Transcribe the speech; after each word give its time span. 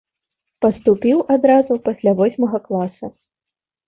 Паступіў 0.65 1.19
адразу 1.35 1.77
пасля 1.89 2.13
восьмага 2.21 2.59
класа. 2.67 3.11